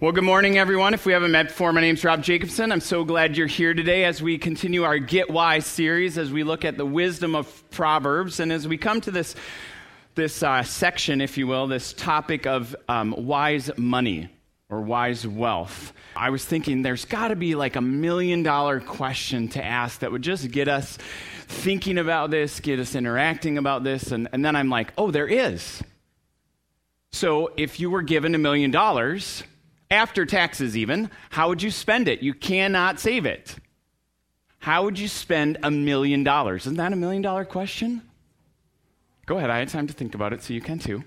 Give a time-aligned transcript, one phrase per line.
[0.00, 0.94] Well, good morning, everyone.
[0.94, 2.72] If we haven't met before, my name's Rob Jacobson.
[2.72, 6.42] I'm so glad you're here today as we continue our Get Wise series, as we
[6.42, 9.34] look at the wisdom of Proverbs, and as we come to this,
[10.14, 14.30] this uh, section, if you will, this topic of um, wise money
[14.70, 15.92] or wise wealth.
[16.16, 20.10] I was thinking there's got to be like a million dollar question to ask that
[20.10, 20.96] would just get us
[21.46, 25.28] thinking about this, get us interacting about this, and, and then I'm like, oh, there
[25.28, 25.82] is.
[27.12, 29.42] So if you were given a million dollars,
[29.90, 32.22] after taxes, even, how would you spend it?
[32.22, 33.56] You cannot save it.
[34.58, 36.66] How would you spend a million dollars?
[36.66, 38.02] Isn't that a million dollar question?
[39.26, 41.02] Go ahead, I had time to think about it, so you can too.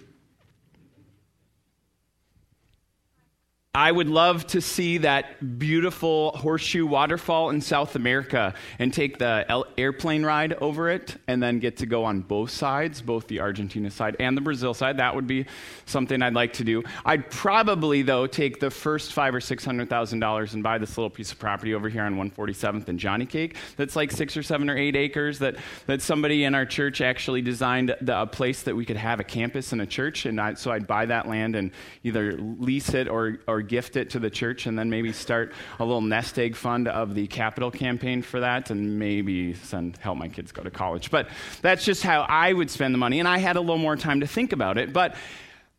[3.75, 9.65] I would love to see that beautiful horseshoe waterfall in South America and take the
[9.79, 13.89] airplane ride over it and then get to go on both sides, both the Argentina
[13.89, 14.97] side and the Brazil side.
[14.97, 15.47] That would be
[15.87, 16.83] something I'd like to do.
[17.03, 20.95] I'd probably, though, take the first five or six hundred thousand dollars and buy this
[20.95, 24.43] little piece of property over here on 147th and Johnny Cake that's like six or
[24.43, 25.55] seven or eight acres that,
[25.87, 29.23] that somebody in our church actually designed the, a place that we could have a
[29.23, 30.27] campus and a church.
[30.27, 31.71] And I, so I'd buy that land and
[32.03, 35.85] either lease it or, or gift it to the church and then maybe start a
[35.85, 40.27] little nest egg fund of the capital campaign for that and maybe send help my
[40.27, 41.09] kids go to college.
[41.09, 41.29] But
[41.61, 44.19] that's just how I would spend the money and I had a little more time
[44.19, 44.93] to think about it.
[44.93, 45.15] But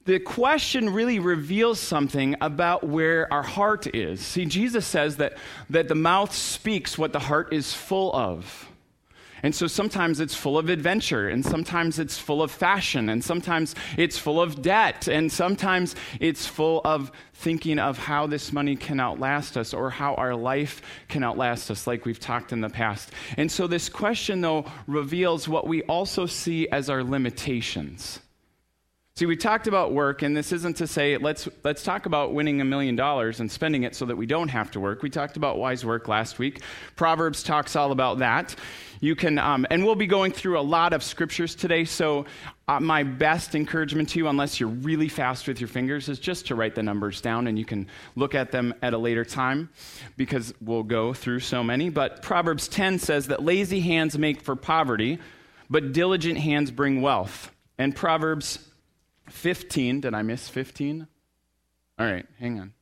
[0.05, 4.21] the question really reveals something about where our heart is.
[4.21, 5.39] See, Jesus says that,
[5.71, 8.69] that the mouth speaks what the heart is full of.
[9.45, 13.75] And so sometimes it's full of adventure, and sometimes it's full of fashion, and sometimes
[13.99, 18.99] it's full of debt, and sometimes it's full of thinking of how this money can
[18.99, 23.11] outlast us or how our life can outlast us, like we've talked in the past.
[23.37, 28.21] And so this question, though, reveals what we also see as our limitations.
[29.17, 32.61] See, we talked about work, and this isn't to say let's, let's talk about winning
[32.61, 35.05] a million dollars and spending it so that we don't have to work.
[35.05, 36.63] We talked about wise work last week.
[36.97, 38.57] Proverbs talks all about that.
[38.99, 41.85] You can, um, and we'll be going through a lot of scriptures today.
[41.85, 42.27] So,
[42.67, 46.49] uh, my best encouragement to you, unless you're really fast with your fingers, is just
[46.49, 47.87] to write the numbers down, and you can
[48.17, 49.71] look at them at a later time
[50.17, 51.89] because we'll go through so many.
[51.89, 55.21] But Proverbs 10 says that lazy hands make for poverty,
[55.71, 57.53] but diligent hands bring wealth.
[57.79, 58.59] And Proverbs
[59.29, 60.01] 15.
[60.01, 61.07] Did I miss 15?
[61.99, 62.73] All right, hang on.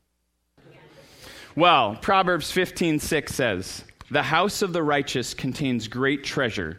[1.54, 6.78] Well, Proverbs 15, 6 says, The house of the righteous contains great treasure,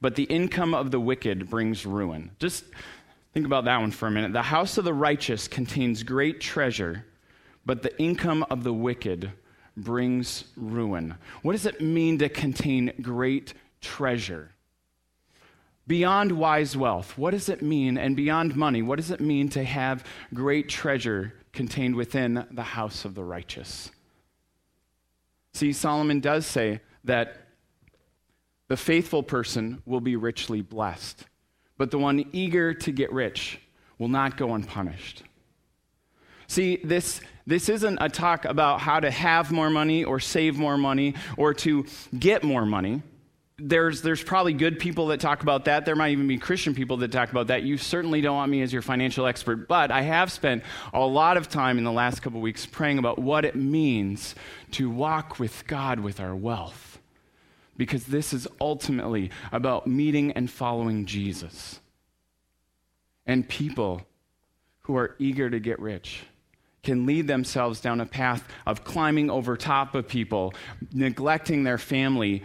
[0.00, 2.32] but the income of the wicked brings ruin.
[2.40, 2.64] Just
[3.32, 4.32] think about that one for a minute.
[4.32, 7.04] The house of the righteous contains great treasure,
[7.64, 9.30] but the income of the wicked
[9.76, 11.14] brings ruin.
[11.42, 14.50] What does it mean to contain great treasure?
[15.90, 17.98] Beyond wise wealth, what does it mean?
[17.98, 23.04] And beyond money, what does it mean to have great treasure contained within the house
[23.04, 23.90] of the righteous?
[25.52, 27.38] See, Solomon does say that
[28.68, 31.24] the faithful person will be richly blessed,
[31.76, 33.58] but the one eager to get rich
[33.98, 35.24] will not go unpunished.
[36.46, 40.78] See, this, this isn't a talk about how to have more money or save more
[40.78, 41.84] money or to
[42.16, 43.02] get more money
[43.60, 45.84] there's, there's probably good people that talk about that.
[45.84, 47.62] There might even be Christian people that talk about that.
[47.62, 50.62] You certainly don't want me as your financial expert, but I have spent
[50.92, 54.34] a lot of time in the last couple weeks praying about what it means
[54.72, 56.98] to walk with God with our wealth.
[57.76, 61.80] Because this is ultimately about meeting and following Jesus.
[63.26, 64.02] And people
[64.82, 66.24] who are eager to get rich
[66.82, 70.54] can lead themselves down a path of climbing over top of people,
[70.92, 72.42] neglecting their family,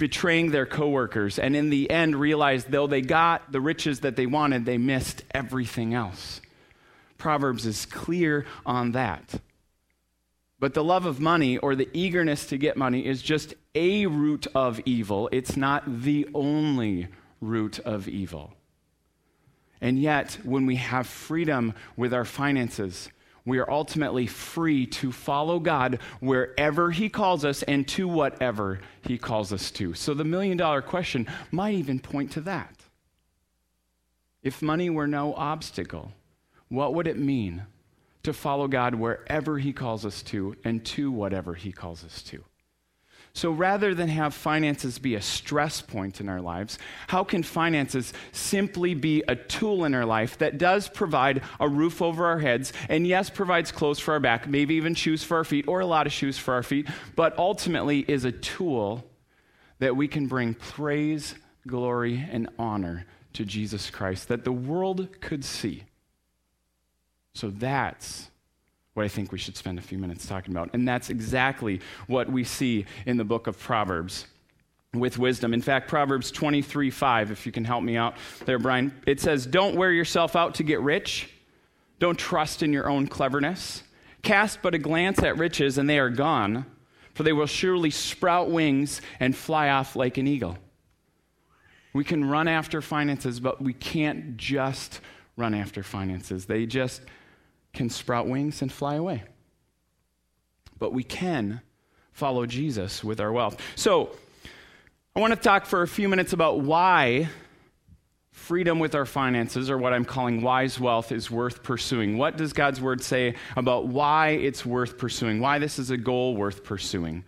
[0.00, 4.26] betraying their coworkers, and in the end realized though they got the riches that they
[4.26, 6.40] wanted, they missed everything else.
[7.18, 9.40] Proverbs is clear on that.
[10.58, 14.46] But the love of money or the eagerness to get money is just a root
[14.54, 15.28] of evil.
[15.30, 17.08] It's not the only
[17.40, 18.54] root of evil.
[19.80, 23.10] And yet, when we have freedom with our finances,
[23.44, 29.18] we are ultimately free to follow God wherever He calls us and to whatever He
[29.18, 29.94] calls us to.
[29.94, 32.84] So the million dollar question might even point to that.
[34.42, 36.12] If money were no obstacle,
[36.68, 37.64] what would it mean
[38.22, 42.44] to follow God wherever He calls us to and to whatever He calls us to?
[43.32, 48.12] So rather than have finances be a stress point in our lives, how can finances
[48.32, 52.72] simply be a tool in our life that does provide a roof over our heads
[52.88, 55.86] and, yes, provides clothes for our back, maybe even shoes for our feet or a
[55.86, 59.04] lot of shoes for our feet, but ultimately is a tool
[59.78, 61.34] that we can bring praise,
[61.66, 65.84] glory, and honor to Jesus Christ that the world could see?
[67.34, 68.29] So that's
[68.94, 70.70] what I think we should spend a few minutes talking about.
[70.74, 74.26] And that's exactly what we see in the book of Proverbs
[74.92, 75.54] with wisdom.
[75.54, 78.14] In fact, Proverbs 23 5, if you can help me out
[78.44, 81.30] there, Brian, it says, Don't wear yourself out to get rich.
[81.98, 83.82] Don't trust in your own cleverness.
[84.22, 86.66] Cast but a glance at riches, and they are gone,
[87.14, 90.58] for they will surely sprout wings and fly off like an eagle.
[91.92, 95.00] We can run after finances, but we can't just
[95.36, 96.46] run after finances.
[96.46, 97.02] They just
[97.72, 99.22] can sprout wings and fly away.
[100.78, 101.60] But we can
[102.12, 103.60] follow Jesus with our wealth.
[103.76, 104.10] So,
[105.14, 107.28] I want to talk for a few minutes about why
[108.30, 112.16] freedom with our finances, or what I'm calling wise wealth, is worth pursuing.
[112.16, 115.40] What does God's word say about why it's worth pursuing?
[115.40, 117.24] Why this is a goal worth pursuing?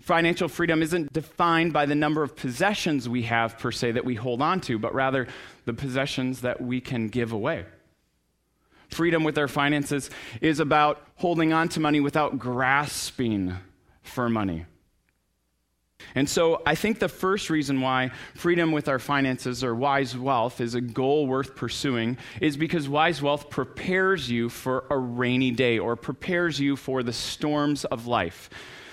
[0.00, 4.14] Financial freedom isn't defined by the number of possessions we have, per se, that we
[4.14, 5.28] hold on to, but rather
[5.66, 7.64] the possessions that we can give away.
[8.90, 10.10] Freedom with our finances
[10.40, 13.54] is about holding on to money without grasping
[14.02, 14.66] for money.
[16.14, 20.60] And so I think the first reason why freedom with our finances or wise wealth
[20.60, 25.78] is a goal worth pursuing is because wise wealth prepares you for a rainy day
[25.78, 28.50] or prepares you for the storms of life.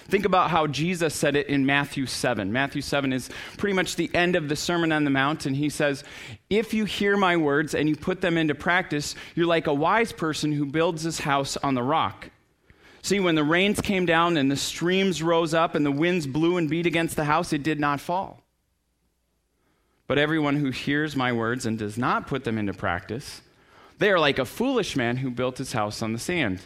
[0.07, 2.51] Think about how Jesus said it in Matthew 7.
[2.51, 5.69] Matthew 7 is pretty much the end of the Sermon on the Mount, and he
[5.69, 6.03] says,
[6.49, 10.13] If you hear my words and you put them into practice, you're like a wise
[10.13, 12.29] person who builds his house on the rock.
[13.01, 16.57] See, when the rains came down and the streams rose up and the winds blew
[16.57, 18.43] and beat against the house, it did not fall.
[20.07, 23.41] But everyone who hears my words and does not put them into practice,
[23.97, 26.61] they are like a foolish man who built his house on the sand.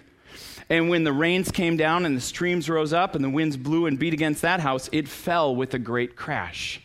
[0.71, 3.87] And when the rains came down and the streams rose up and the winds blew
[3.87, 6.79] and beat against that house, it fell with a great crash.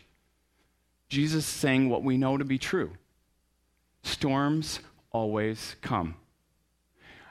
[1.08, 2.90] Jesus saying what we know to be true
[4.02, 4.80] storms
[5.12, 6.16] always come.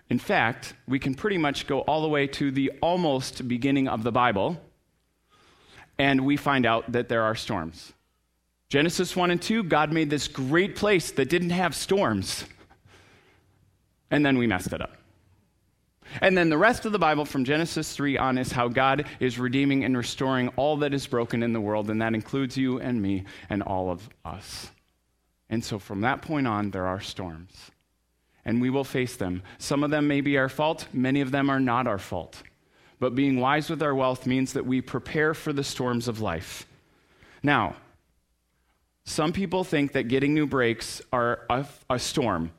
[0.09, 4.03] In fact, we can pretty much go all the way to the almost beginning of
[4.03, 4.57] the Bible,
[5.97, 7.91] and we find out that there are storms.
[8.69, 12.45] Genesis 1 and 2, God made this great place that didn't have storms.
[14.09, 14.95] And then we messed it up.
[16.21, 19.39] And then the rest of the Bible from Genesis 3 on is how God is
[19.39, 23.01] redeeming and restoring all that is broken in the world, and that includes you and
[23.01, 24.71] me and all of us.
[25.49, 27.71] And so from that point on, there are storms,
[28.43, 29.43] and we will face them.
[29.57, 32.41] Some of them may be our fault, many of them are not our fault.
[32.99, 36.65] But being wise with our wealth means that we prepare for the storms of life.
[37.43, 37.75] Now,
[39.03, 42.51] some people think that getting new brakes are a, a storm,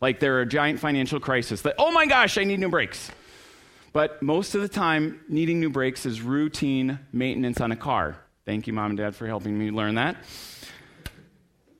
[0.00, 3.10] like they're a giant financial crisis that, oh my gosh, I need new brakes.
[3.92, 8.16] But most of the time, needing new brakes is routine maintenance on a car.
[8.46, 10.16] Thank you, mom and dad, for helping me learn that.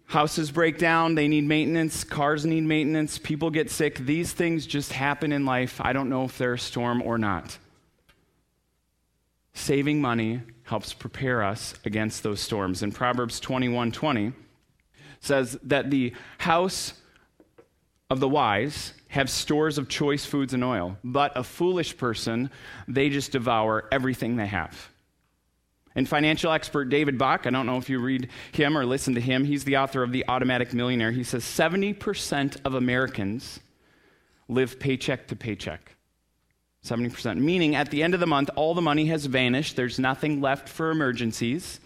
[0.06, 2.02] Houses break down, they need maintenance.
[2.02, 3.17] Cars need maintenance.
[3.17, 3.99] People get sick.
[3.99, 5.81] These things just happen in life.
[5.81, 7.56] I don't know if they're a storm or not.
[9.55, 12.82] Saving money helps prepare us against those storms.
[12.82, 14.32] And Proverbs 21 20,
[15.20, 16.94] says that the house
[18.11, 22.51] of the wise have stores of choice foods and oil, but a foolish person,
[22.87, 24.91] they just devour everything they have.
[25.94, 29.20] And financial expert David Bach, I don't know if you read him or listen to
[29.20, 31.11] him, he's the author of The Automatic Millionaire.
[31.11, 33.58] He says 70% of Americans
[34.49, 35.96] live paycheck to paycheck.
[36.84, 37.39] 70%.
[37.39, 39.77] Meaning at the end of the month, all the money has vanished.
[39.77, 41.81] There's nothing left for emergencies,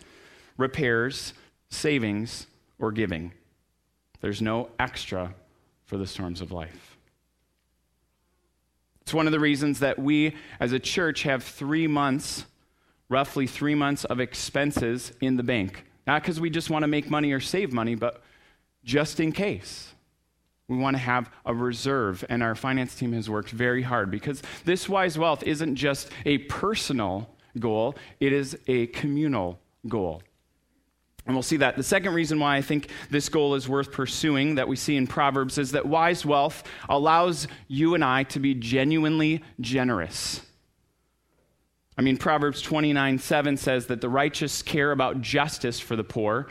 [0.56, 1.32] repairs,
[1.68, 2.46] savings,
[2.78, 3.32] or giving.
[4.20, 5.34] There's no extra
[5.84, 6.96] for the storms of life.
[9.02, 12.46] It's one of the reasons that we as a church have three months,
[13.10, 15.84] roughly three months of expenses in the bank.
[16.06, 18.22] Not because we just want to make money or save money, but
[18.82, 19.92] just in case.
[20.68, 24.42] We want to have a reserve, and our finance team has worked very hard because
[24.64, 30.22] this wise wealth isn't just a personal goal, it is a communal goal.
[31.26, 31.76] And we'll see that.
[31.76, 35.06] The second reason why I think this goal is worth pursuing that we see in
[35.06, 40.42] Proverbs is that wise wealth allows you and I to be genuinely generous.
[41.96, 46.48] I mean, Proverbs 29 7 says that the righteous care about justice for the poor,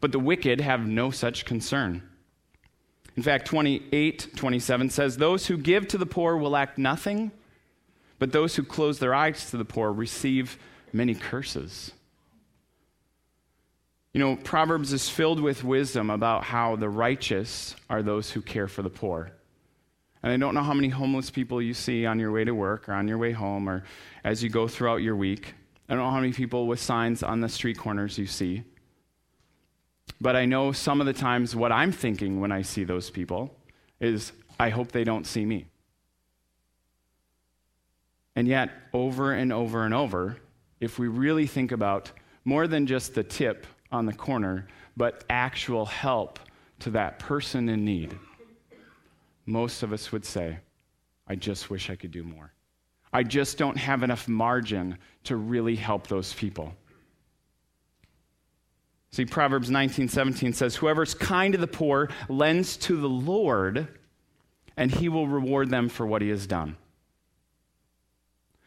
[0.00, 2.02] but the wicked have no such concern.
[3.16, 7.30] In fact, 28 27 says, Those who give to the poor will lack nothing,
[8.18, 10.58] but those who close their eyes to the poor receive
[10.92, 11.92] many curses.
[14.14, 18.68] You know, Proverbs is filled with wisdom about how the righteous are those who care
[18.68, 19.32] for the poor.
[20.22, 22.88] And I don't know how many homeless people you see on your way to work
[22.88, 23.82] or on your way home or
[24.22, 25.54] as you go throughout your week.
[25.88, 28.62] I don't know how many people with signs on the street corners you see.
[30.20, 33.52] But I know some of the times what I'm thinking when I see those people
[33.98, 34.30] is,
[34.60, 35.66] I hope they don't see me.
[38.36, 40.36] And yet, over and over and over,
[40.78, 42.12] if we really think about
[42.44, 46.38] more than just the tip on the corner, but actual help
[46.80, 48.18] to that person in need,
[49.46, 50.58] most of us would say,
[51.26, 52.52] I just wish I could do more.
[53.12, 56.74] I just don't have enough margin to really help those people.
[59.12, 63.86] See, Proverbs 19, 17 says, Whoever's kind to the poor lends to the Lord,
[64.76, 66.76] and he will reward them for what he has done.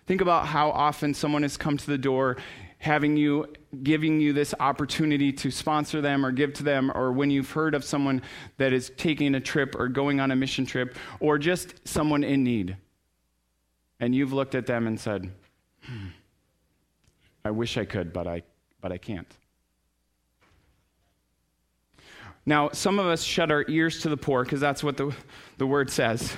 [0.05, 2.37] Think about how often someone has come to the door
[2.79, 3.47] having you
[3.83, 7.73] giving you this opportunity to sponsor them or give to them or when you've heard
[7.73, 8.21] of someone
[8.57, 12.43] that is taking a trip or going on a mission trip or just someone in
[12.43, 12.77] need.
[13.99, 15.31] And you've looked at them and said
[15.83, 16.07] hmm,
[17.43, 18.43] i wish i could but i
[18.81, 19.31] but i can't.
[22.45, 25.13] Now some of us shut our ears to the poor because that's what the,
[25.57, 26.35] the word says.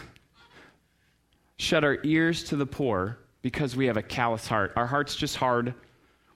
[1.58, 4.74] Shut our ears to the poor because we have a callous heart.
[4.75, 5.75] Our heart's just hard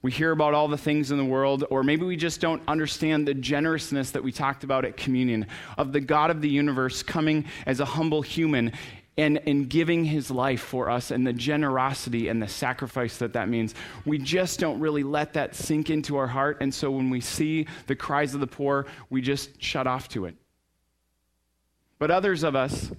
[0.04, 3.26] we hear about all the things in the world, or maybe we just don't understand
[3.26, 5.46] the generousness that we talked about at communion
[5.78, 8.72] of the God of the universe coming as a humble human
[9.16, 13.48] and, and giving his life for us and the generosity and the sacrifice that that
[13.48, 13.74] means.
[14.04, 16.58] We just don't really let that sink into our heart.
[16.60, 20.26] And so when we see the cries of the poor, we just shut off to
[20.26, 20.36] it.
[21.98, 22.92] But others of us,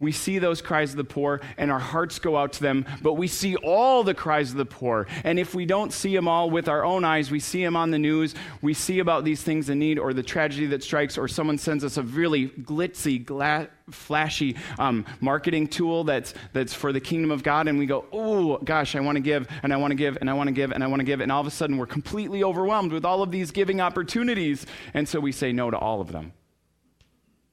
[0.00, 3.14] we see those cries of the poor and our hearts go out to them, but
[3.14, 5.08] we see all the cries of the poor.
[5.24, 7.90] And if we don't see them all with our own eyes, we see them on
[7.90, 11.26] the news, we see about these things in need or the tragedy that strikes, or
[11.26, 17.00] someone sends us a really glitzy, gla- flashy um, marketing tool that's, that's for the
[17.00, 19.90] kingdom of God, and we go, oh gosh, I want to give, and I want
[19.90, 21.20] to give, and I want to give, and I want to give.
[21.20, 24.64] And all of a sudden, we're completely overwhelmed with all of these giving opportunities.
[24.94, 26.34] And so we say no to all of them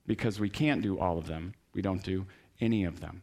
[0.06, 2.25] because we can't do all of them we don't do
[2.60, 3.22] any of them.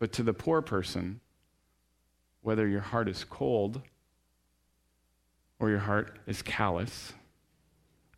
[0.00, 1.20] But to the poor person,
[2.42, 3.82] whether your heart is cold
[5.60, 7.12] or your heart is callous,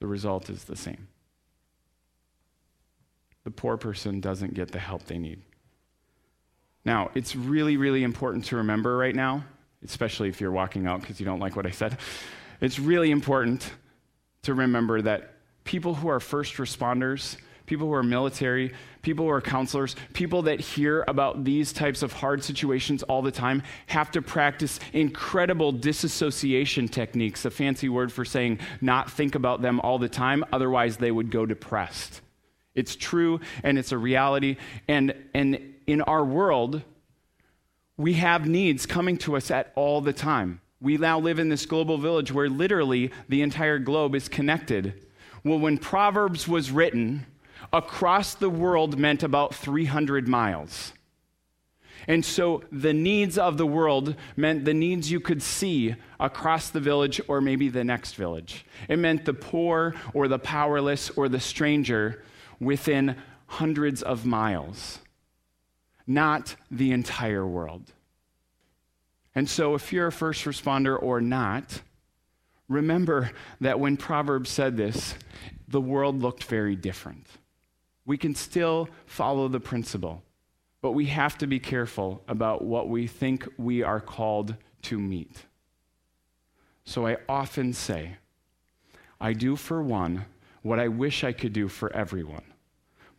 [0.01, 1.09] the result is the same.
[3.45, 5.43] The poor person doesn't get the help they need.
[6.85, 9.45] Now, it's really, really important to remember right now,
[9.85, 11.99] especially if you're walking out because you don't like what I said.
[12.59, 13.71] It's really important
[14.45, 15.35] to remember that
[15.65, 17.37] people who are first responders
[17.67, 22.13] people who are military, people who are counselors, people that hear about these types of
[22.13, 28.25] hard situations all the time have to practice incredible disassociation techniques, a fancy word for
[28.25, 32.21] saying not think about them all the time, otherwise, they would go depressed.
[32.75, 34.57] It's true and it's a reality.
[34.87, 36.83] And, and in our world,
[37.97, 40.61] we have needs coming to us at all the time.
[40.81, 45.07] We now live in this global village where literally the entire globe is connected.
[45.43, 47.25] Well, when Proverbs was written,
[47.73, 50.93] across the world meant about 300 miles.
[52.09, 56.81] And so the needs of the world meant the needs you could see across the
[56.81, 58.65] village or maybe the next village.
[58.89, 62.23] It meant the poor or the powerless or the stranger
[62.61, 65.01] within hundreds of miles,
[66.07, 67.93] not the entire world.
[69.35, 71.83] And so if you're a first responder or not,
[72.69, 75.15] remember that when Proverbs said this,
[75.69, 77.27] the world looked very different
[78.07, 80.23] we can still follow the principle,
[80.81, 85.45] but we have to be careful about what we think we are called to meet.
[86.85, 88.17] So I often say,
[89.21, 90.25] I do for one
[90.63, 92.45] what I wish I could do for everyone,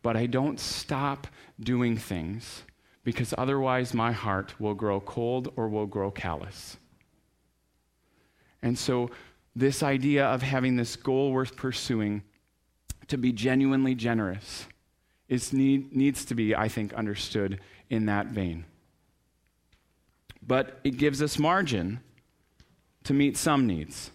[0.01, 1.27] but I don't stop
[1.60, 2.63] doing things
[3.03, 6.77] because otherwise my heart will grow cold or will grow callous.
[8.62, 9.12] And so,
[9.56, 12.22] this idea of having this goal worth pursuing
[13.08, 14.67] to be genuinely generous
[15.29, 18.65] is need, needs to be, I think, understood in that vein.
[20.46, 22.00] But it gives us margin
[23.03, 24.12] to meet some needs.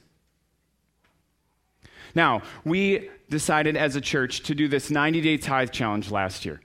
[2.14, 6.60] Now, we decided as a church to do this 90 day tithe challenge last year.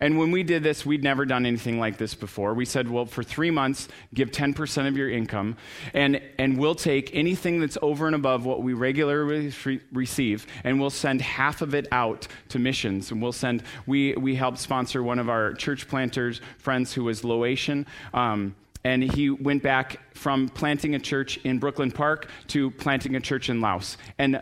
[0.00, 2.54] And when we did this, we'd never done anything like this before.
[2.54, 5.56] We said, well, for three months, give 10% of your income,
[5.94, 10.80] and, and we'll take anything that's over and above what we regularly re- receive, and
[10.80, 13.10] we'll send half of it out to missions.
[13.10, 17.24] And we'll send, we, we helped sponsor one of our church planters' friends who was
[17.24, 17.86] Laotian.
[18.12, 23.20] Um, and he went back from planting a church in Brooklyn Park to planting a
[23.20, 23.96] church in Laos.
[24.16, 24.40] And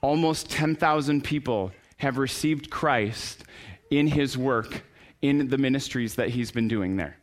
[0.00, 3.44] almost 10,000 people have received Christ
[3.92, 4.84] in his work
[5.20, 7.16] in the ministries that he's been doing there.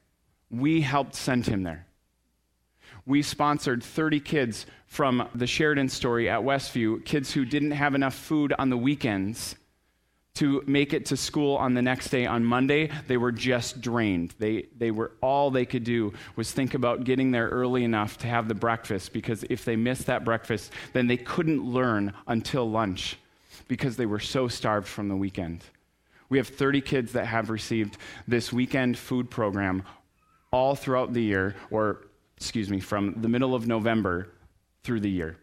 [0.52, 1.88] We helped send him there.
[3.06, 8.14] We sponsored 30 kids from the Sheridan story at Westview, kids who didn't have enough
[8.14, 9.56] food on the weekends
[10.36, 14.36] to make it to school on the next day on Monday, they were just drained.
[14.38, 18.28] They, they were all they could do was think about getting there early enough to
[18.28, 23.18] have the breakfast because if they missed that breakfast, then they couldn't learn until lunch
[23.68, 25.64] because they were so starved from the weekend.
[26.30, 29.84] We have 30 kids that have received this weekend food program
[30.52, 32.06] all throughout the year, or
[32.38, 34.30] excuse me, from the middle of November
[34.84, 35.38] through the year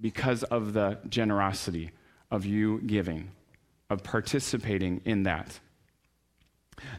[0.00, 1.90] because of the generosity
[2.30, 3.30] of you giving
[3.90, 5.60] of participating in that.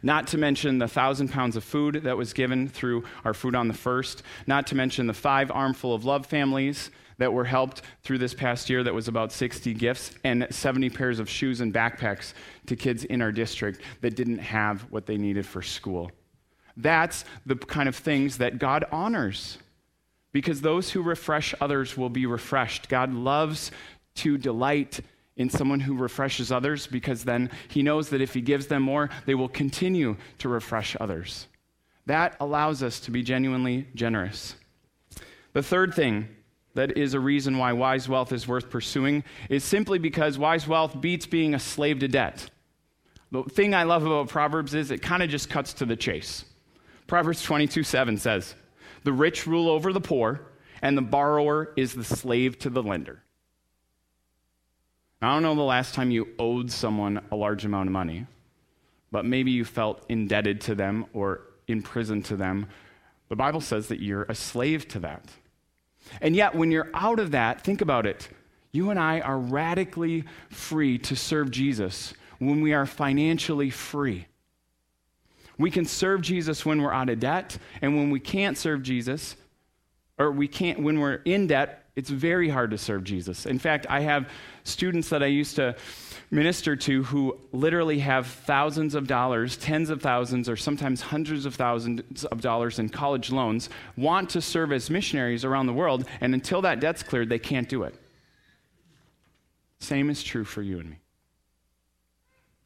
[0.01, 3.67] Not to mention the thousand pounds of food that was given through our Food on
[3.67, 4.23] the First.
[4.47, 8.69] Not to mention the five Armful of Love families that were helped through this past
[8.69, 12.33] year that was about 60 gifts and 70 pairs of shoes and backpacks
[12.67, 16.11] to kids in our district that didn't have what they needed for school.
[16.77, 19.57] That's the kind of things that God honors
[20.33, 22.89] because those who refresh others will be refreshed.
[22.89, 23.71] God loves
[24.15, 24.99] to delight
[25.37, 29.09] in someone who refreshes others because then he knows that if he gives them more,
[29.25, 31.47] they will continue to refresh others.
[32.05, 34.55] That allows us to be genuinely generous.
[35.53, 36.27] The third thing
[36.75, 40.99] that is a reason why wise wealth is worth pursuing is simply because wise wealth
[41.01, 42.49] beats being a slave to debt.
[43.31, 46.45] The thing I love about Proverbs is it kind of just cuts to the chase.
[47.07, 48.55] Proverbs 22 7 says,
[49.03, 50.41] The rich rule over the poor,
[50.81, 53.23] and the borrower is the slave to the lender.
[55.21, 58.27] I don't know the last time you owed someone a large amount of money,
[59.11, 62.67] but maybe you felt indebted to them or imprisoned to them.
[63.29, 65.23] The Bible says that you're a slave to that.
[66.21, 68.29] And yet, when you're out of that, think about it.
[68.71, 74.27] You and I are radically free to serve Jesus when we are financially free.
[75.57, 79.37] We can serve Jesus when we're out of debt, and when we can't serve Jesus,
[80.17, 83.45] or we can't, when we're in debt, it's very hard to serve Jesus.
[83.45, 84.29] In fact, I have
[84.65, 85.75] students that I used to
[86.31, 91.55] minister to who literally have thousands of dollars, tens of thousands, or sometimes hundreds of
[91.55, 96.33] thousands of dollars in college loans, want to serve as missionaries around the world, and
[96.33, 97.95] until that debt's cleared, they can't do it.
[99.79, 100.97] Same is true for you and me.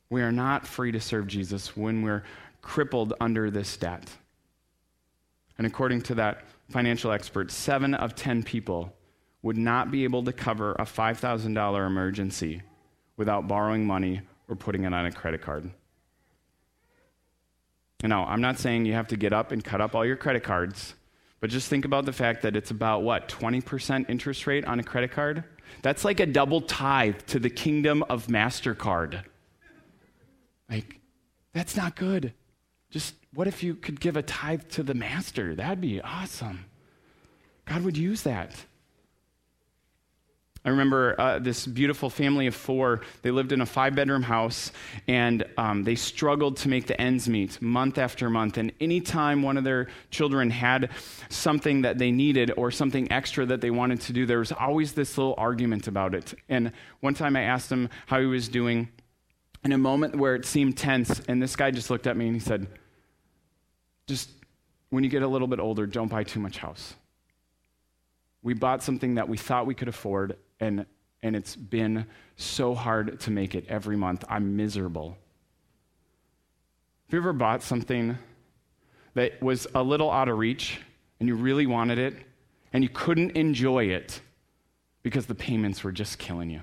[0.10, 2.24] We are not free to serve Jesus when we're
[2.62, 4.10] crippled under this debt.
[5.58, 8.94] And according to that financial expert, seven of ten people
[9.42, 12.62] would not be able to cover a $5,000 emergency
[13.20, 15.70] without borrowing money or putting it on a credit card.
[18.02, 20.42] Now, I'm not saying you have to get up and cut up all your credit
[20.42, 20.96] cards,
[21.42, 24.84] but just think about the fact that it's about what, 20% interest rate on a
[24.84, 25.44] credit card?
[25.82, 29.22] That's like a double tithe to the kingdom of MasterCard.
[30.70, 31.02] Like,
[31.52, 32.34] that's not good.
[32.90, 35.56] Just what if you could give a tithe to the master?
[35.56, 36.66] That'd be awesome.
[37.66, 38.56] God would use that.
[40.70, 43.02] I remember uh, this beautiful family of four.
[43.24, 44.72] They lived in a five bedroom house
[45.08, 48.60] and um, they struggled to make the ends meet month after month.
[48.60, 50.92] And anytime one of their children had
[51.28, 54.94] something that they needed or something extra that they wanted to do, there was always
[54.94, 56.36] this little argument about it.
[56.50, 58.90] And one time I asked him how he was doing
[59.64, 61.20] in a moment where it seemed tense.
[61.28, 62.68] And this guy just looked at me and he said,
[64.06, 64.30] Just
[64.92, 66.94] when you get a little bit older, don't buy too much house.
[68.42, 70.86] We bought something that we thought we could afford, and,
[71.22, 72.06] and it's been
[72.38, 74.24] so hard to make it every month.
[74.30, 75.18] I'm miserable.
[77.06, 78.18] Have you ever bought something
[79.16, 80.80] that was a little out of reach
[81.20, 82.16] and you really wanted it
[82.72, 84.22] and you couldn't enjoy it
[85.02, 86.62] because the payments were just killing you?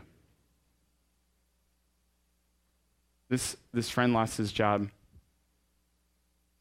[3.29, 4.89] This, this friend lost his job.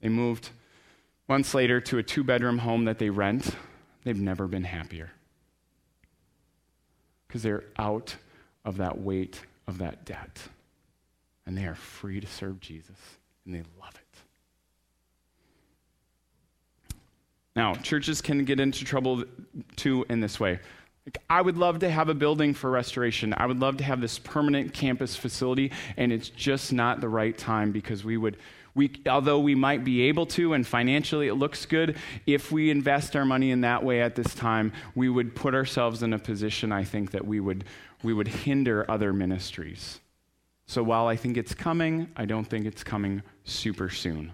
[0.01, 0.49] They moved
[1.27, 3.55] months later to a two bedroom home that they rent.
[4.05, 5.11] They've never been happier
[7.27, 8.15] because they're out
[8.63, 10.39] of that weight of that debt.
[11.47, 12.97] And they are free to serve Jesus,
[13.45, 14.19] and they love it.
[17.55, 19.23] Now, churches can get into trouble
[19.75, 20.59] too in this way.
[21.29, 23.33] I would love to have a building for restoration.
[23.37, 27.37] I would love to have this permanent campus facility, and it's just not the right
[27.37, 28.37] time because we would
[28.75, 33.15] we, although we might be able to, and financially it looks good, if we invest
[33.15, 36.73] our money in that way at this time, we would put ourselves in a position,
[36.73, 37.63] I think, that we would,
[38.03, 40.01] we would hinder other ministries.
[40.67, 44.33] So while I think it's coming, I don't think it's coming super soon.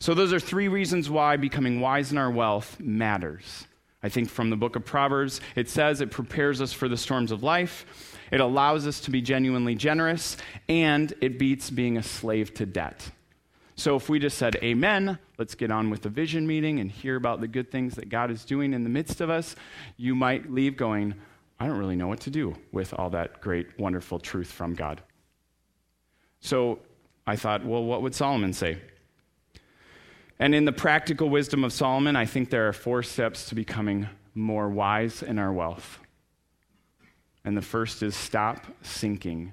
[0.00, 3.66] So, those are three reasons why becoming wise in our wealth matters.
[4.04, 7.32] I think from the book of Proverbs, it says it prepares us for the storms
[7.32, 7.86] of life.
[8.30, 10.36] It allows us to be genuinely generous,
[10.68, 13.10] and it beats being a slave to debt.
[13.76, 17.16] So if we just said amen, let's get on with the vision meeting and hear
[17.16, 19.56] about the good things that God is doing in the midst of us,
[19.96, 21.14] you might leave going,
[21.58, 25.02] I don't really know what to do with all that great, wonderful truth from God.
[26.40, 26.80] So
[27.26, 28.82] I thought, well, what would Solomon say?
[30.38, 34.08] And in the practical wisdom of Solomon, I think there are four steps to becoming
[34.34, 36.00] more wise in our wealth.
[37.44, 39.52] And the first is stop sinking.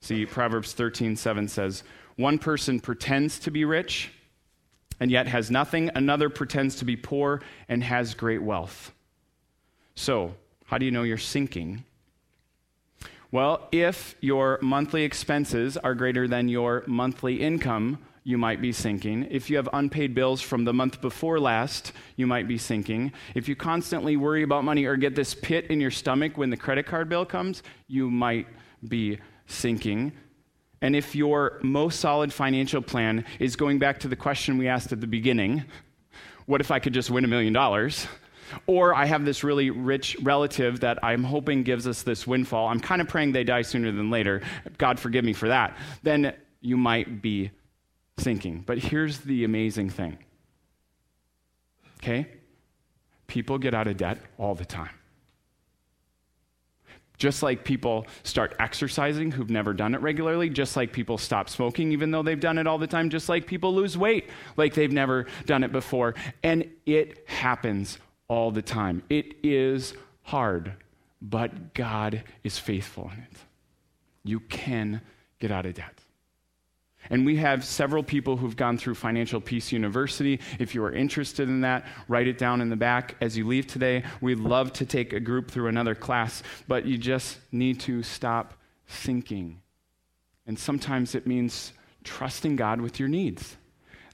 [0.00, 1.82] See, Proverbs 13, 7 says,
[2.16, 4.10] One person pretends to be rich
[5.00, 5.90] and yet has nothing.
[5.94, 8.92] Another pretends to be poor and has great wealth.
[9.94, 10.34] So,
[10.66, 11.84] how do you know you're sinking?
[13.32, 19.26] Well, if your monthly expenses are greater than your monthly income, you might be sinking.
[19.30, 23.12] If you have unpaid bills from the month before last, you might be sinking.
[23.34, 26.56] If you constantly worry about money or get this pit in your stomach when the
[26.56, 28.46] credit card bill comes, you might
[28.86, 30.12] be sinking.
[30.82, 34.92] And if your most solid financial plan is going back to the question we asked
[34.92, 35.64] at the beginning
[36.46, 38.08] what if I could just win a million dollars?
[38.66, 42.66] Or I have this really rich relative that I'm hoping gives us this windfall.
[42.66, 44.42] I'm kind of praying they die sooner than later.
[44.76, 45.76] God forgive me for that.
[46.02, 47.52] Then you might be
[48.20, 48.62] sinking.
[48.66, 50.18] But here's the amazing thing
[52.02, 52.26] okay?
[53.26, 54.90] People get out of debt all the time.
[57.18, 61.92] Just like people start exercising who've never done it regularly, just like people stop smoking
[61.92, 64.90] even though they've done it all the time, just like people lose weight like they've
[64.90, 66.14] never done it before.
[66.42, 69.02] And it happens all the time.
[69.10, 70.72] It is hard,
[71.20, 73.36] but God is faithful in it.
[74.24, 75.02] You can
[75.40, 76.00] get out of debt.
[77.08, 80.38] And we have several people who've gone through Financial Peace University.
[80.58, 83.66] If you are interested in that, write it down in the back as you leave
[83.66, 84.04] today.
[84.20, 88.54] We'd love to take a group through another class, but you just need to stop
[88.86, 89.60] thinking.
[90.46, 91.72] And sometimes it means
[92.04, 93.56] trusting God with your needs.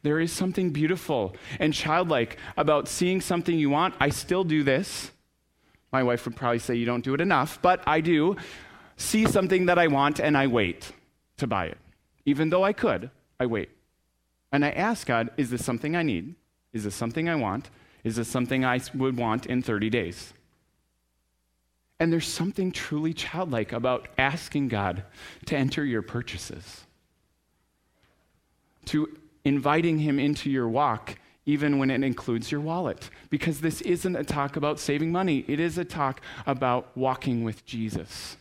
[0.02, 3.94] There is something beautiful and childlike about seeing something you want.
[3.98, 5.10] I still do this.
[5.92, 8.36] My wife would probably say you don't do it enough, but I do.
[8.96, 10.92] See something that I want and I wait
[11.38, 11.78] to buy it.
[12.26, 13.10] Even though I could,
[13.40, 13.70] I wait.
[14.52, 16.34] And I ask God, is this something I need?
[16.72, 17.70] Is this something I want?
[18.04, 20.34] Is this something I would want in 30 days?
[21.98, 25.04] And there's something truly childlike about asking God
[25.46, 26.84] to enter your purchases,
[28.86, 33.08] to inviting Him into your walk, even when it includes your wallet.
[33.30, 37.64] Because this isn't a talk about saving money, it is a talk about walking with
[37.64, 38.36] Jesus.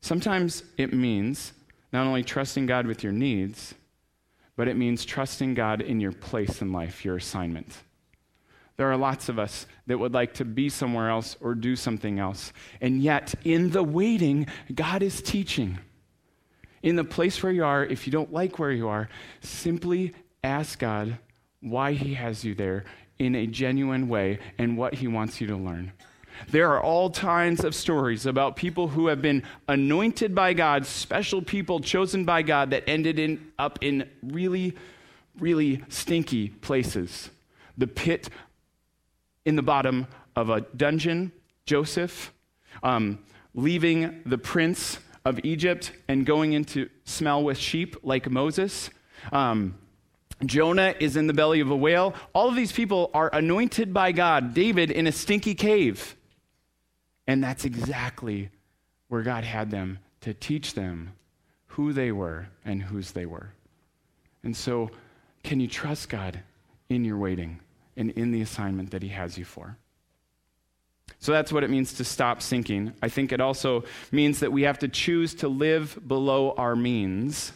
[0.00, 1.52] Sometimes it means
[1.92, 3.74] not only trusting God with your needs,
[4.56, 7.78] but it means trusting God in your place in life, your assignment.
[8.76, 12.18] There are lots of us that would like to be somewhere else or do something
[12.18, 12.52] else.
[12.80, 15.78] And yet, in the waiting, God is teaching.
[16.82, 19.08] In the place where you are, if you don't like where you are,
[19.40, 21.18] simply ask God
[21.60, 22.84] why He has you there
[23.18, 25.92] in a genuine way and what He wants you to learn.
[26.50, 31.42] There are all kinds of stories about people who have been anointed by God, special
[31.42, 34.76] people chosen by God that ended in, up in really,
[35.38, 37.30] really stinky places.
[37.76, 38.28] The pit
[39.44, 41.32] in the bottom of a dungeon,
[41.66, 42.32] Joseph,
[42.82, 43.18] um,
[43.54, 48.90] leaving the prince of Egypt and going into smell with sheep like Moses.
[49.32, 49.76] Um,
[50.44, 52.14] Jonah is in the belly of a whale.
[52.32, 54.54] All of these people are anointed by God.
[54.54, 56.14] David in a stinky cave.
[57.28, 58.48] And that's exactly
[59.08, 61.12] where God had them to teach them
[61.66, 63.52] who they were and whose they were.
[64.42, 64.90] And so,
[65.44, 66.40] can you trust God
[66.88, 67.60] in your waiting
[67.96, 69.76] and in the assignment that He has you for?
[71.20, 72.94] So that's what it means to stop sinking.
[73.02, 77.52] I think it also means that we have to choose to live below our means.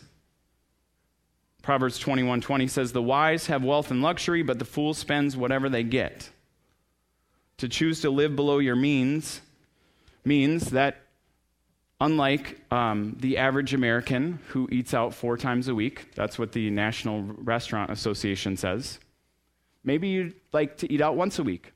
[1.63, 5.85] Proverbs 21:20 says the wise have wealth and luxury but the fool spends whatever they
[5.85, 6.29] get.
[7.59, 9.41] To choose to live below your means
[10.25, 10.99] means that
[12.01, 16.69] unlike um, the average American who eats out four times a week, that's what the
[16.71, 18.99] National Restaurant Association says,
[19.85, 21.73] maybe you'd like to eat out once a week.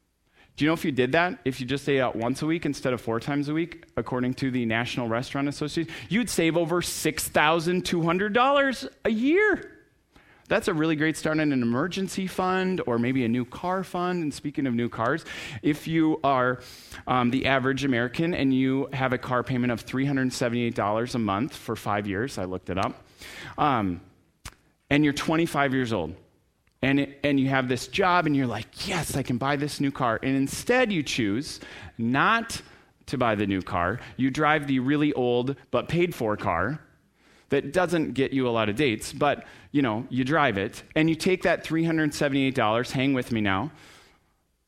[0.56, 2.64] Do you know if you did that, if you just ate out once a week
[2.64, 6.80] instead of four times a week, according to the National Restaurant Association, you'd save over
[6.80, 9.76] $6,200 a year.
[10.48, 14.22] That's a really great start in an emergency fund or maybe a new car fund.
[14.22, 15.24] And speaking of new cars,
[15.62, 16.61] if you are
[17.06, 21.74] um, the average American and you have a car payment of $378 a month for
[21.74, 23.04] five years, I looked it up,
[23.59, 24.00] um,
[24.88, 26.14] and you're 25 years old,
[26.80, 29.80] and, it, and you have this job, and you're like, yes, I can buy this
[29.80, 30.20] new car.
[30.22, 31.61] And instead, you choose
[31.98, 32.61] not
[33.06, 34.00] to buy the new car.
[34.16, 36.80] You drive the really old but paid for car
[37.48, 41.09] that doesn't get you a lot of dates, but you know, you drive it and
[41.09, 43.70] you take that $378, hang with me now.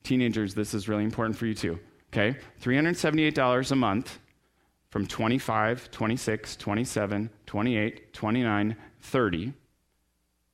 [0.04, 1.78] Teenagers, this is really important for you too.
[2.12, 2.38] Okay?
[2.62, 4.18] $378 a month
[4.90, 9.52] from 25, 26, 27, 28, 29, 30.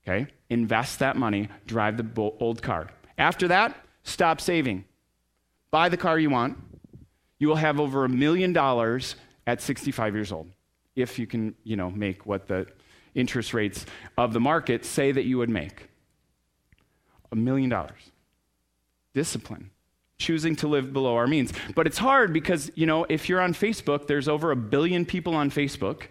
[0.06, 0.26] Okay?
[0.50, 2.88] Invest that money, drive the old car.
[3.18, 4.84] After that, stop saving.
[5.70, 6.58] Buy the car you want.
[7.38, 10.48] You will have over a million dollars at 65 years old
[10.96, 12.66] if you can, you know, make what the
[13.14, 13.86] interest rates
[14.18, 15.88] of the market say that you would make.
[17.32, 18.10] A million dollars.
[19.12, 19.70] Discipline
[20.18, 21.52] choosing to live below our means.
[21.74, 25.34] But it's hard because, you know, if you're on Facebook, there's over a billion people
[25.34, 26.04] on Facebook.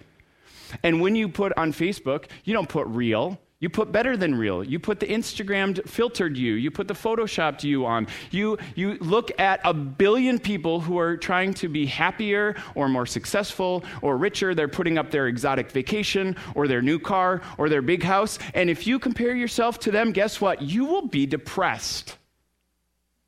[0.81, 3.39] And when you put on Facebook, you don't put real.
[3.63, 4.61] You put better than real.
[4.61, 6.55] You put the Instagrammed filtered you.
[6.55, 8.07] You put the photoshopped you on.
[8.29, 13.05] You, you look at a billion people who are trying to be happier or more
[13.05, 14.53] successful or richer.
[14.53, 18.37] They're putting up their exotic vacation or their new car or their big house.
[18.53, 20.61] And if you compare yourself to them, guess what?
[20.61, 22.17] You will be depressed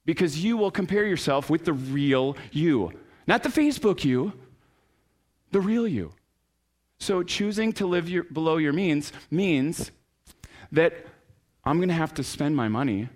[0.04, 2.92] because you will compare yourself with the real you,
[3.26, 4.34] not the Facebook you,
[5.52, 6.12] the real you.
[7.00, 9.92] So choosing to live your, below your means means
[10.76, 10.94] that
[11.64, 13.10] I'm going to have to spend my money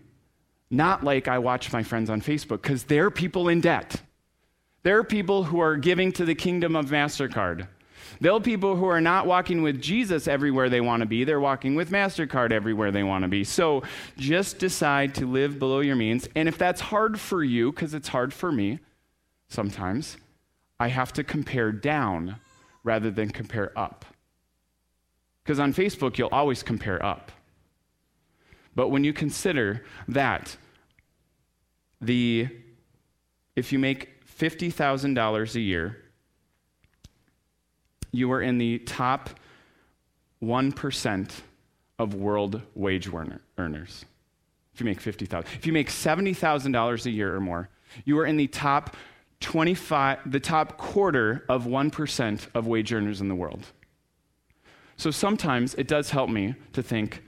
[0.71, 4.01] not like I watch my friends on Facebook because they're people in debt.
[4.83, 7.67] They're people who are giving to the kingdom of MasterCard.
[8.21, 11.23] They're people who are not walking with Jesus everywhere they want to be.
[11.23, 13.43] They're walking with MasterCard everywhere they want to be.
[13.43, 13.83] So
[14.17, 16.27] just decide to live below your means.
[16.35, 18.79] And if that's hard for you, because it's hard for me
[19.47, 20.17] sometimes,
[20.79, 22.37] I have to compare down
[22.83, 24.05] rather than compare up.
[25.43, 27.31] Because on Facebook, you'll always compare up.
[28.79, 30.55] But when you consider that
[31.99, 32.47] the
[33.57, 35.97] if you make $50,000 a year
[38.13, 39.31] you are in the top
[40.41, 41.31] 1%
[41.99, 43.09] of world wage
[43.57, 44.05] earners.
[44.73, 45.45] If you make 50,000.
[45.55, 47.67] If you make $70,000 a year or more,
[48.05, 48.95] you are in the top
[49.41, 53.65] 25 the top quarter of 1% of wage earners in the world.
[54.95, 57.23] So sometimes it does help me to think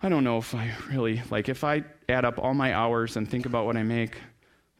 [0.00, 3.28] I don't know if I really like if I add up all my hours and
[3.28, 4.16] think about what I make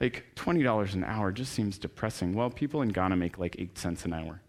[0.01, 2.33] like $20 an hour just seems depressing.
[2.35, 4.41] Well, people in Ghana make like 8 cents an hour.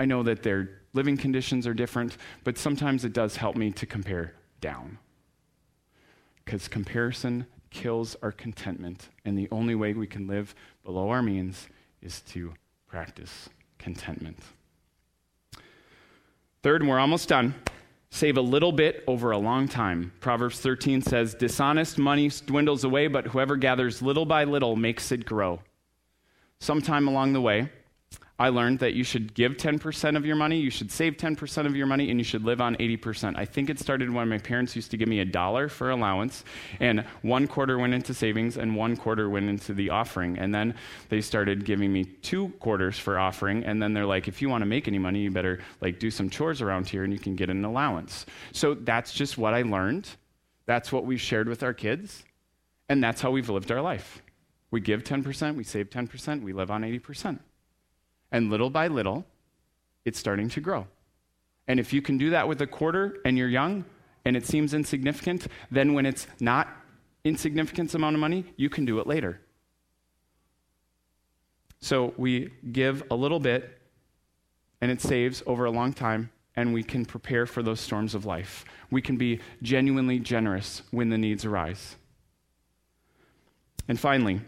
[0.00, 3.86] I know that their living conditions are different, but sometimes it does help me to
[3.86, 4.98] compare down.
[6.44, 11.68] Because comparison kills our contentment, and the only way we can live below our means
[12.00, 12.54] is to
[12.86, 14.38] practice contentment.
[16.62, 17.54] Third, and we're almost done.
[18.14, 20.12] Save a little bit over a long time.
[20.20, 25.26] Proverbs 13 says, Dishonest money dwindles away, but whoever gathers little by little makes it
[25.26, 25.62] grow.
[26.60, 27.70] Sometime along the way,
[28.36, 31.76] I learned that you should give 10% of your money, you should save 10% of
[31.76, 33.38] your money, and you should live on 80%.
[33.38, 36.44] I think it started when my parents used to give me a dollar for allowance,
[36.80, 40.36] and one quarter went into savings, and one quarter went into the offering.
[40.36, 40.74] And then
[41.10, 44.62] they started giving me two quarters for offering, and then they're like, if you want
[44.62, 47.36] to make any money, you better like do some chores around here, and you can
[47.36, 48.26] get an allowance.
[48.50, 50.08] So that's just what I learned.
[50.66, 52.24] That's what we've shared with our kids,
[52.88, 54.22] and that's how we've lived our life.
[54.72, 57.38] We give 10%, we save 10%, we live on 80%.
[58.34, 59.24] And little by little,
[60.04, 60.88] it's starting to grow.
[61.68, 63.84] And if you can do that with a quarter and you're young
[64.24, 66.66] and it seems insignificant, then when it's not
[67.22, 69.40] insignificant amount of money, you can do it later.
[71.78, 73.78] So we give a little bit
[74.80, 78.26] and it saves over a long time and we can prepare for those storms of
[78.26, 78.64] life.
[78.90, 81.94] We can be genuinely generous when the needs arise.
[83.86, 84.40] And finally,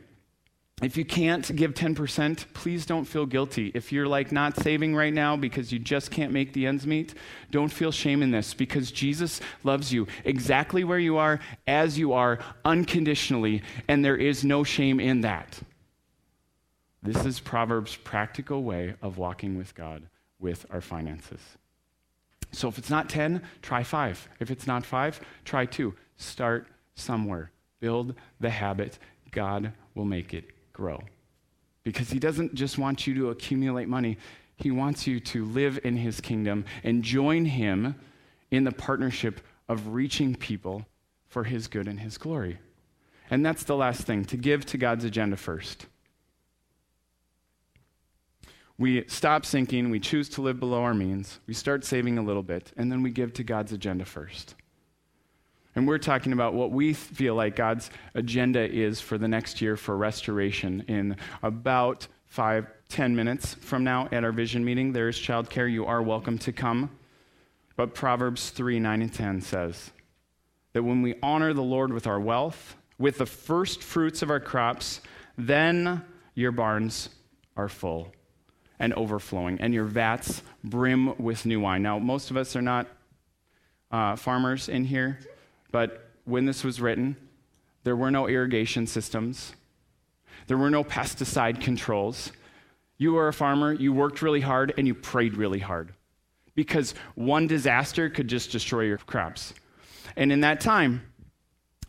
[0.82, 3.72] if you can't give 10%, please don't feel guilty.
[3.74, 7.14] If you're like not saving right now because you just can't make the ends meet,
[7.50, 12.12] don't feel shame in this because Jesus loves you exactly where you are, as you
[12.12, 15.58] are, unconditionally, and there is no shame in that.
[17.02, 20.02] This is Proverbs' practical way of walking with God
[20.38, 21.40] with our finances.
[22.52, 24.28] So if it's not 10, try 5.
[24.40, 25.94] If it's not 5, try 2.
[26.18, 27.50] Start somewhere.
[27.80, 28.98] Build the habit.
[29.30, 31.02] God will make it grow.
[31.82, 34.18] Because he doesn't just want you to accumulate money,
[34.56, 37.94] he wants you to live in his kingdom and join him
[38.50, 40.86] in the partnership of reaching people
[41.28, 42.58] for his good and his glory.
[43.30, 45.86] And that's the last thing to give to God's agenda first.
[48.78, 52.42] We stop sinking, we choose to live below our means, we start saving a little
[52.42, 54.54] bit, and then we give to God's agenda first.
[55.76, 59.76] And we're talking about what we feel like God's agenda is for the next year
[59.76, 64.94] for restoration in about five, ten minutes from now at our vision meeting.
[64.94, 65.70] There is childcare.
[65.70, 66.90] You are welcome to come.
[67.76, 69.90] But Proverbs 3 9 and 10 says
[70.72, 74.40] that when we honor the Lord with our wealth, with the first fruits of our
[74.40, 75.02] crops,
[75.36, 76.02] then
[76.34, 77.10] your barns
[77.54, 78.14] are full
[78.78, 81.82] and overflowing, and your vats brim with new wine.
[81.82, 82.86] Now, most of us are not
[83.90, 85.18] uh, farmers in here,
[85.70, 87.16] but when this was written,
[87.84, 89.54] there were no irrigation systems,
[90.46, 92.32] there were no pesticide controls.
[92.98, 95.92] You were a farmer, you worked really hard, and you prayed really hard
[96.54, 99.54] because one disaster could just destroy your crops.
[100.16, 101.02] And in that time,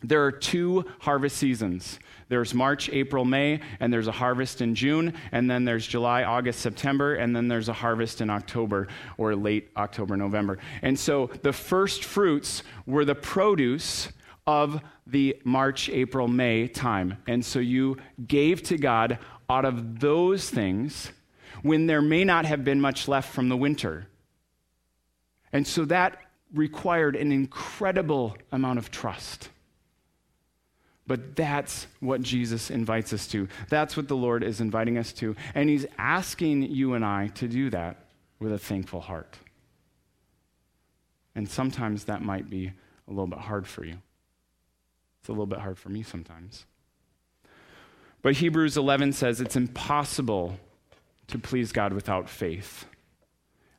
[0.02, 5.14] there are two harvest seasons there's March, April, May, and there's a harvest in June,
[5.32, 9.70] and then there's July, August, September, and then there's a harvest in October or late
[9.76, 10.58] October, November.
[10.82, 14.08] And so the first fruits were the produce
[14.46, 17.16] of the March, April, May time.
[17.26, 21.12] And so you gave to God out of those things
[21.62, 24.06] when there may not have been much left from the winter.
[25.52, 26.18] And so that
[26.54, 29.48] required an incredible amount of trust.
[31.08, 33.48] But that's what Jesus invites us to.
[33.70, 35.34] That's what the Lord is inviting us to.
[35.54, 38.04] And He's asking you and I to do that
[38.38, 39.38] with a thankful heart.
[41.34, 43.96] And sometimes that might be a little bit hard for you.
[45.20, 46.66] It's a little bit hard for me sometimes.
[48.20, 50.58] But Hebrews 11 says it's impossible
[51.28, 52.84] to please God without faith.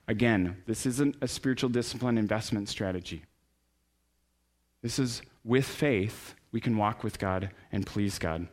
[0.08, 3.24] Again, this isn't a spiritual discipline investment strategy.
[4.82, 8.48] This is with faith we can walk with God and please God.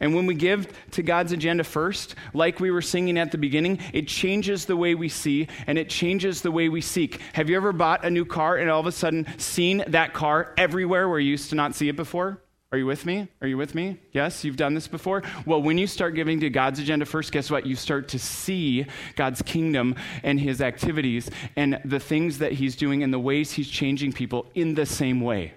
[0.00, 3.78] And when we give to God's agenda first, like we were singing at the beginning,
[3.92, 7.20] it changes the way we see and it changes the way we seek.
[7.34, 10.54] Have you ever bought a new car and all of a sudden seen that car
[10.56, 12.40] everywhere where you used to not see it before?
[12.72, 13.28] Are you with me?
[13.40, 14.00] Are you with me?
[14.10, 15.22] Yes, you've done this before?
[15.46, 17.66] Well, when you start giving to God's agenda first, guess what?
[17.66, 19.94] You start to see God's kingdom
[20.24, 24.46] and his activities and the things that he's doing and the ways he's changing people
[24.56, 25.52] in the same way.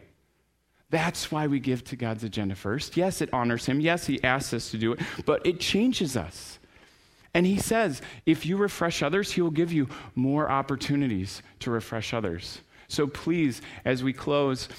[0.89, 2.95] That's why we give to God's agenda first.
[2.95, 3.81] Yes, it honors Him.
[3.81, 6.59] Yes, He asks us to do it, but it changes us.
[7.33, 12.13] And He says, if you refresh others, He will give you more opportunities to refresh
[12.13, 12.61] others.
[12.87, 14.69] So please, as we close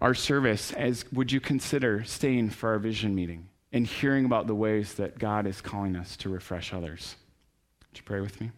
[0.00, 4.54] our service, as would you consider staying for our vision meeting and hearing about the
[4.54, 7.14] ways that God is calling us to refresh others?
[7.90, 8.50] Would you pray with me?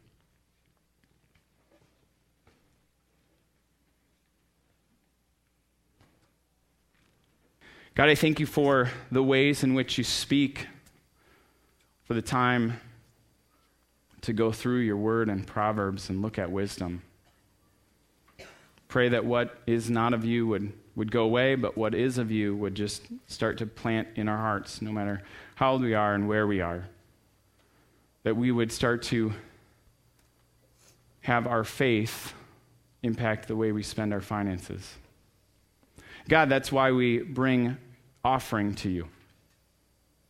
[7.97, 10.67] God, I thank you for the ways in which you speak,
[12.05, 12.79] for the time
[14.21, 17.01] to go through your word and Proverbs and look at wisdom.
[18.89, 22.31] Pray that what is not of you would, would go away, but what is of
[22.31, 25.23] you would just start to plant in our hearts, no matter
[25.55, 26.85] how old we are and where we are.
[28.25, 29.33] That we would start to
[31.23, 32.35] have our faith
[33.03, 34.97] impact the way we spend our finances.
[36.29, 37.79] God, that's why we bring
[38.27, 39.09] offering to you.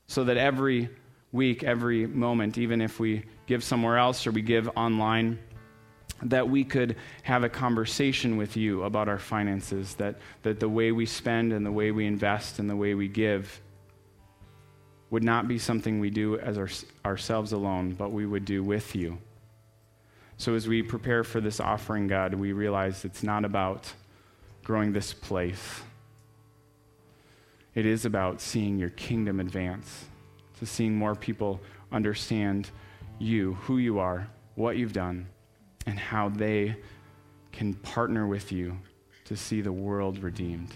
[0.07, 0.91] So that every
[1.33, 5.39] week, every moment, even if we give somewhere else or we give online,
[6.23, 10.93] that we could have a conversation with you about our finances, that, that the way
[10.93, 13.61] we spend and the way we invest and the way we give
[15.11, 16.69] would not be something we do as our,
[17.05, 19.19] ourselves alone, but we would do with you.
[20.37, 23.91] So as we prepare for this offering, God, we realize it's not about
[24.65, 25.81] growing this place.
[27.77, 30.07] It is about seeing your kingdom advance,
[30.59, 31.61] to seeing more people
[31.93, 32.71] understand
[33.19, 35.29] you, who you are, what you've done,
[35.87, 36.77] and how they
[37.53, 38.79] can partner with you
[39.27, 40.75] to see the world redeemed.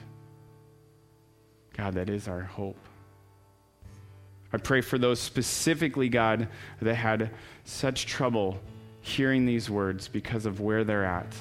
[1.74, 2.76] God, that is our hope.
[4.52, 6.48] I pray for those specifically, God,
[6.82, 7.30] that had
[7.64, 8.60] such trouble
[9.00, 11.34] hearing these words because of where they're at.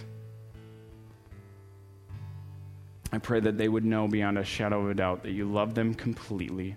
[3.12, 5.74] I pray that they would know beyond a shadow of a doubt that you love
[5.74, 6.76] them completely,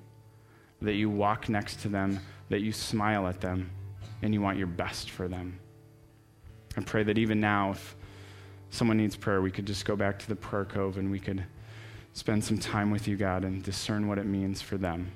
[0.81, 3.71] that you walk next to them, that you smile at them,
[4.23, 5.59] and you want your best for them.
[6.77, 7.97] I pray that even now, if
[8.71, 11.45] someone needs prayer, we could just go back to the prayer cove and we could
[12.15, 15.11] spend some time with you, God, and discern what it means for them.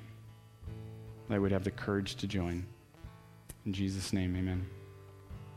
[1.29, 2.65] They would have the courage to join.
[3.65, 4.65] In Jesus' name, amen.